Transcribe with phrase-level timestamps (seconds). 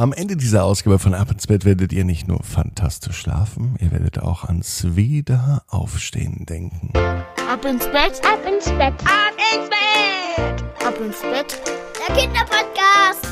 [0.00, 3.92] Am Ende dieser Ausgabe von Ab ins Bett werdet ihr nicht nur fantastisch schlafen, ihr
[3.92, 6.90] werdet auch ans Wiederaufstehen denken.
[6.94, 11.60] Ab ins Bett, ab ins Bett, ab ins Bett, ab ins Bett.
[11.98, 13.28] Der Kinderpodcast.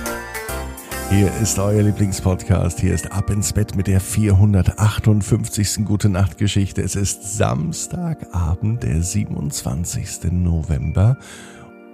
[1.09, 2.81] Hier ist euer Lieblingspodcast.
[2.81, 5.87] Hier ist Ab ins Bett mit der 458.
[5.87, 6.83] Gute Nacht Geschichte.
[6.83, 10.33] Es ist Samstagabend, der 27.
[10.33, 11.17] November.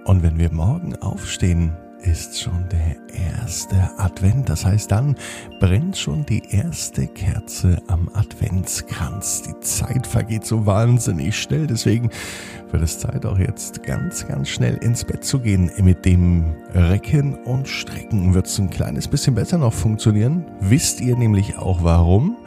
[0.03, 1.71] Und wenn wir morgen aufstehen,
[2.05, 2.95] ist schon der
[3.39, 4.49] erste Advent.
[4.49, 5.15] Das heißt, dann
[5.59, 9.43] brennt schon die erste Kerze am Adventskranz.
[9.43, 11.67] Die Zeit vergeht so wahnsinnig schnell.
[11.67, 12.09] Deswegen
[12.71, 15.71] wird es Zeit, auch jetzt ganz, ganz schnell ins Bett zu gehen.
[15.81, 20.45] Mit dem Recken und Strecken wird es ein kleines bisschen besser noch funktionieren.
[20.59, 22.37] Wisst ihr nämlich auch warum?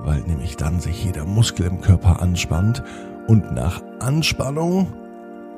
[0.00, 2.82] Weil nämlich dann sich jeder Muskel im Körper anspannt
[3.26, 4.92] und nach Anspannung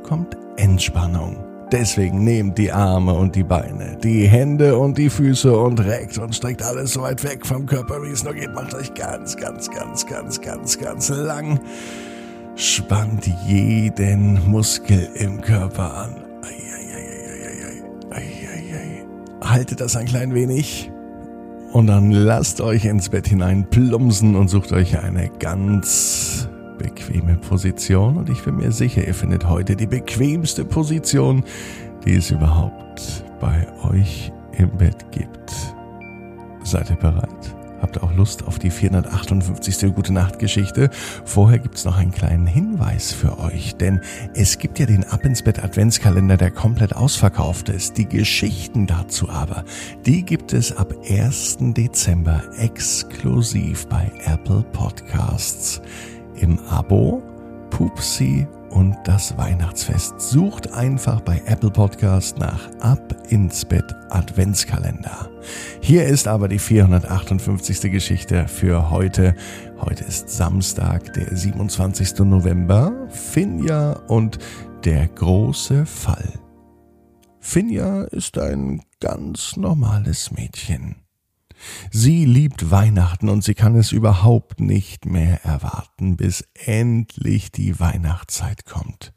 [0.03, 1.48] kommt Entspannung.
[1.71, 6.35] Deswegen nehmt die Arme und die Beine, die Hände und die Füße und reckt und
[6.35, 8.55] streckt alles so weit weg vom Körper, wie es nur geht.
[8.55, 11.61] Macht euch ganz, ganz, ganz, ganz, ganz, ganz lang.
[12.55, 16.17] Spannt jeden Muskel im Körper an.
[19.43, 20.91] Haltet das ein klein wenig.
[21.73, 26.38] Und dann lasst euch ins Bett hinein plumsen und sucht euch eine ganz
[26.79, 31.45] bequeme Position und ich bin mir sicher, ihr findet heute die bequemste Position,
[32.05, 35.53] die es überhaupt bei euch im Bett gibt.
[36.65, 37.55] Seid ihr bereit?
[37.81, 39.95] Habt auch Lust auf die 458.
[39.95, 40.91] Gute Nacht Geschichte?
[41.25, 44.01] Vorher gibt's noch einen kleinen Hinweis für euch, denn
[44.35, 47.97] es gibt ja den Ab ins Bett Adventskalender, der komplett ausverkauft ist.
[47.97, 49.65] Die Geschichten dazu aber,
[50.07, 51.59] die gibt es ab 1.
[51.61, 55.81] Dezember exklusiv bei Apple Podcasts
[56.41, 57.23] im Abo
[57.71, 60.21] Pupsi und das Weihnachtsfest.
[60.21, 65.31] Sucht einfach bei Apple Podcast nach Ab ins Bett Adventskalender.
[65.81, 67.91] Hier ist aber die 458.
[67.91, 69.35] Geschichte für heute.
[69.81, 72.21] Heute ist Samstag, der 27.
[72.21, 73.09] November.
[73.09, 74.39] Finja und
[74.85, 76.33] der große Fall.
[77.41, 81.08] Finja ist ein ganz normales Mädchen.
[81.91, 88.65] Sie liebt Weihnachten und sie kann es überhaupt nicht mehr erwarten, bis endlich die Weihnachtszeit
[88.65, 89.13] kommt.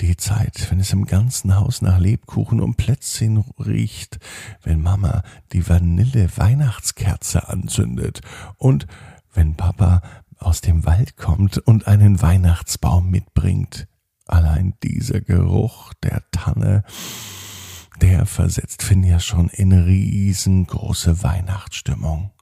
[0.00, 4.18] Die Zeit, wenn es im ganzen Haus nach Lebkuchen und Plätzchen riecht,
[4.62, 8.20] wenn Mama die Vanille-Weihnachtskerze anzündet
[8.56, 8.86] und
[9.32, 10.02] wenn Papa
[10.38, 13.86] aus dem Wald kommt und einen Weihnachtsbaum mitbringt.
[14.26, 16.82] Allein dieser Geruch der Tanne,
[18.04, 22.32] der versetzt Finja schon in riesengroße Weihnachtsstimmung.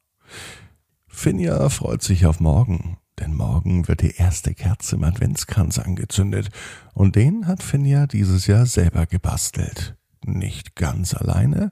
[1.06, 6.50] Finja freut sich auf morgen, denn morgen wird die erste Kerze im Adventskranz angezündet
[6.94, 9.94] und den hat Finja dieses Jahr selber gebastelt.
[10.24, 11.70] Nicht ganz alleine,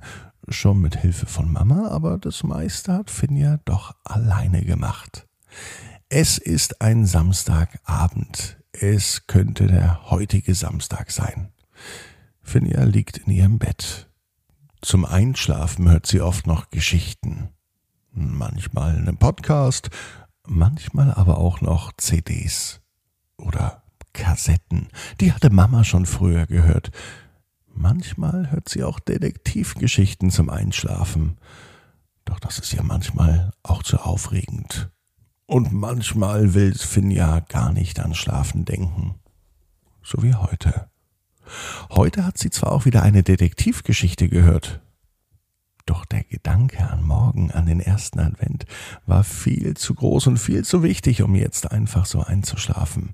[0.49, 5.27] schon mit Hilfe von Mama, aber das meiste hat Finja doch alleine gemacht.
[6.09, 8.57] Es ist ein Samstagabend.
[8.71, 11.49] Es könnte der heutige Samstag sein.
[12.51, 14.11] Finja liegt in ihrem Bett.
[14.81, 17.51] Zum Einschlafen hört sie oft noch Geschichten.
[18.11, 19.89] Manchmal einen Podcast,
[20.49, 22.81] manchmal aber auch noch CDs
[23.37, 24.89] oder Kassetten.
[25.21, 26.91] Die hatte Mama schon früher gehört.
[27.69, 31.39] Manchmal hört sie auch Detektivgeschichten zum Einschlafen.
[32.25, 34.91] Doch das ist ja manchmal auch zu aufregend.
[35.47, 39.15] Und manchmal will Finja gar nicht an Schlafen denken.
[40.03, 40.90] So wie heute.
[41.91, 44.81] Heute hat sie zwar auch wieder eine Detektivgeschichte gehört,
[45.91, 48.65] doch der Gedanke an morgen, an den ersten Advent,
[49.07, 53.11] war viel zu groß und viel zu wichtig, um jetzt einfach so einzuschlafen.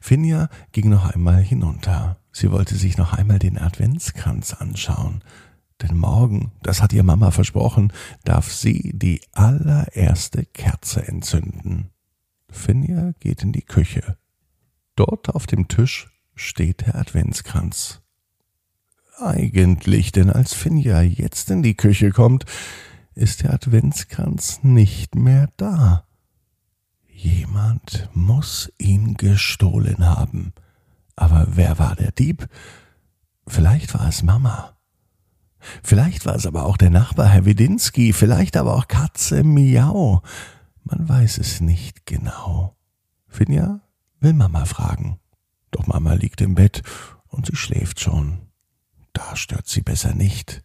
[0.00, 2.18] Finja ging noch einmal hinunter.
[2.32, 5.22] Sie wollte sich noch einmal den Adventskranz anschauen.
[5.82, 7.92] Denn morgen, das hat ihr Mama versprochen,
[8.24, 11.90] darf sie die allererste Kerze entzünden.
[12.50, 14.16] Finja geht in die Küche.
[14.96, 18.02] Dort auf dem Tisch steht der Adventskranz.
[19.18, 22.44] Eigentlich, denn als Finja jetzt in die Küche kommt,
[23.14, 26.06] ist der Adventskranz nicht mehr da.
[27.08, 30.52] Jemand muss ihn gestohlen haben.
[31.16, 32.46] Aber wer war der Dieb?
[33.48, 34.76] Vielleicht war es Mama.
[35.82, 40.22] Vielleicht war es aber auch der Nachbar Herr Wedinski, vielleicht aber auch Katze Miau.
[40.84, 42.76] Man weiß es nicht genau.
[43.26, 43.80] Finja
[44.20, 45.18] will Mama fragen.
[45.76, 46.82] Doch Mama liegt im Bett
[47.28, 48.38] und sie schläft schon.
[49.12, 50.62] Da stört sie besser nicht.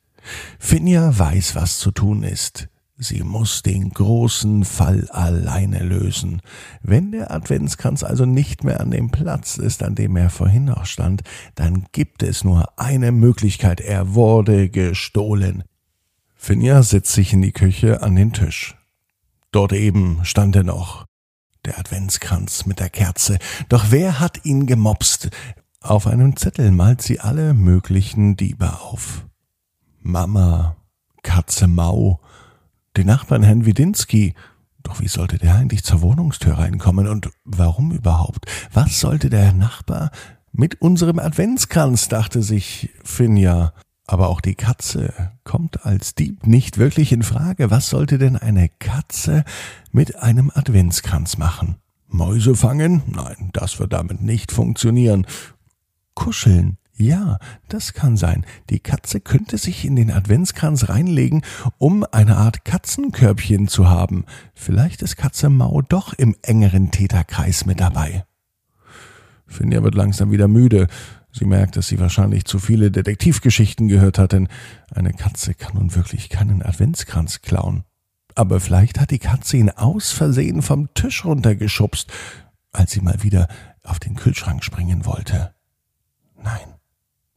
[0.57, 2.69] Finja weiß, was zu tun ist.
[2.97, 6.41] Sie muss den großen Fall alleine lösen.
[6.81, 10.85] Wenn der Adventskranz also nicht mehr an dem Platz ist, an dem er vorhin noch
[10.85, 11.23] stand,
[11.55, 13.81] dann gibt es nur eine Möglichkeit.
[13.81, 15.63] Er wurde gestohlen.
[16.35, 18.77] Finja setzt sich in die Küche an den Tisch.
[19.51, 21.05] Dort eben stand er noch,
[21.65, 23.37] der Adventskranz mit der Kerze.
[23.69, 25.29] Doch wer hat ihn gemopst?
[25.81, 29.25] Auf einem Zettel malt sie alle möglichen Diebe auf.
[29.99, 30.75] Mama,
[31.23, 32.19] Katze Mau,
[32.97, 34.33] den Nachbarn Herrn Widinski.
[34.83, 38.45] Doch wie sollte der eigentlich zur Wohnungstür reinkommen und warum überhaupt?
[38.73, 40.11] Was sollte der Nachbar
[40.51, 43.73] mit unserem Adventskranz, dachte sich Finja.
[44.11, 47.71] Aber auch die Katze kommt als Dieb nicht wirklich in Frage.
[47.71, 49.45] Was sollte denn eine Katze
[49.93, 51.77] mit einem Adventskranz machen?
[52.09, 53.03] Mäuse fangen?
[53.07, 55.25] Nein, das wird damit nicht funktionieren.
[56.13, 56.77] Kuscheln?
[56.97, 57.37] Ja,
[57.69, 58.45] das kann sein.
[58.69, 61.41] Die Katze könnte sich in den Adventskranz reinlegen,
[61.77, 64.25] um eine Art Katzenkörbchen zu haben.
[64.53, 68.25] Vielleicht ist Katze Mau doch im engeren Täterkreis mit dabei.
[69.47, 70.87] Finja wird langsam wieder müde.
[71.31, 74.49] Sie merkt, dass sie wahrscheinlich zu viele Detektivgeschichten gehört hat, denn
[74.93, 77.83] eine Katze kann nun wirklich keinen Adventskranz klauen.
[78.35, 82.11] Aber vielleicht hat die Katze ihn aus Versehen vom Tisch runtergeschubst,
[82.71, 83.47] als sie mal wieder
[83.83, 85.53] auf den Kühlschrank springen wollte.
[86.41, 86.75] Nein,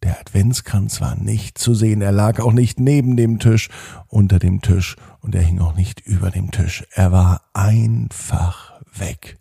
[0.03, 3.71] der Adventskranz war nicht zu sehen, er lag auch nicht neben dem Tisch,
[4.07, 6.85] unter dem Tisch, und er hing auch nicht über dem Tisch.
[6.93, 9.39] Er war einfach weg.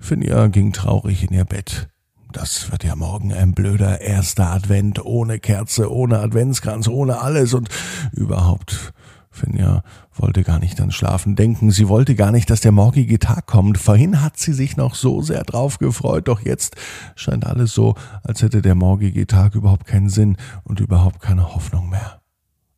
[0.00, 1.88] Finja ging traurig in ihr Bett.
[2.32, 7.68] Das wird ja morgen ein blöder erster Advent ohne Kerze, ohne Adventskranz, ohne alles und
[8.12, 8.94] überhaupt.
[9.30, 9.82] Finja
[10.14, 11.70] wollte gar nicht an Schlafen denken.
[11.70, 13.78] Sie wollte gar nicht, dass der morgige Tag kommt.
[13.78, 16.76] Vorhin hat sie sich noch so sehr drauf gefreut, doch jetzt
[17.16, 21.90] scheint alles so, als hätte der morgige Tag überhaupt keinen Sinn und überhaupt keine Hoffnung
[21.90, 22.22] mehr.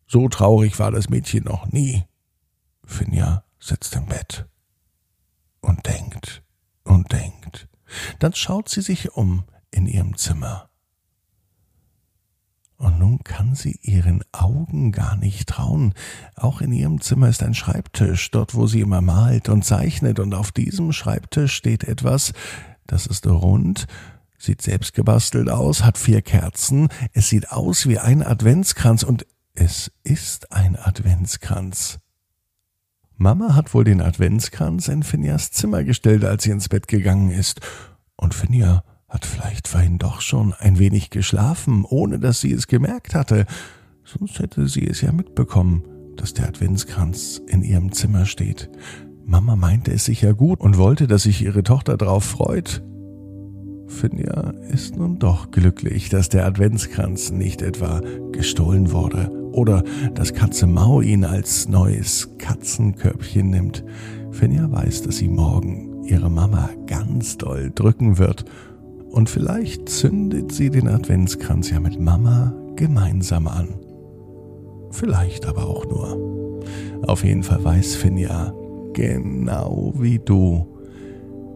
[0.07, 2.05] So traurig war das Mädchen noch nie.
[2.85, 4.47] Finja sitzt im Bett
[5.61, 6.43] und denkt
[6.85, 7.69] und denkt.
[8.19, 10.69] Dann schaut sie sich um in ihrem Zimmer.
[12.77, 15.95] Und nun kann sie ihren Augen gar nicht trauen.
[16.35, 20.35] Auch in ihrem Zimmer ist ein Schreibtisch, dort wo sie immer malt und zeichnet, und
[20.35, 22.33] auf diesem Schreibtisch steht etwas,
[22.87, 23.87] das ist rund,
[24.39, 29.25] sieht selbst gebastelt aus, hat vier Kerzen, es sieht aus wie ein Adventskranz, und
[29.55, 32.01] es ist ein Adventskranz.
[33.17, 37.61] Mama hat wohl den Adventskranz in Finjas Zimmer gestellt, als sie ins Bett gegangen ist.
[38.17, 43.15] Und Finja hat vielleicht vorhin doch schon ein wenig geschlafen, ohne dass sie es gemerkt
[43.15, 43.47] hatte.
[44.05, 45.85] Sonst hätte sie es ja mitbekommen,
[46.17, 48.69] dass der Adventskranz in ihrem Zimmer steht.
[49.25, 52.83] Mama meinte es sicher gut und wollte, dass sich ihre Tochter drauf freut.
[53.87, 58.01] Finja ist nun doch glücklich, dass der Adventskranz nicht etwa
[58.33, 59.83] gestohlen wurde oder
[60.15, 63.85] dass Katze Mau ihn als neues Katzenkörbchen nimmt.
[64.33, 68.45] Finja weiß, dass sie morgen ihre Mama ganz doll drücken wird
[69.11, 73.69] und vielleicht zündet sie den Adventskranz ja mit Mama gemeinsam an.
[74.91, 76.63] Vielleicht aber auch nur.
[77.07, 78.53] Auf jeden Fall weiß Finja,
[78.93, 80.67] genau wie du,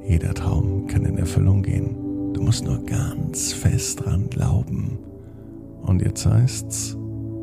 [0.06, 1.96] jeder Traum kann in Erfüllung gehen.
[2.32, 4.98] Du musst nur ganz fest dran glauben.
[5.82, 6.96] Und jetzt heißt's,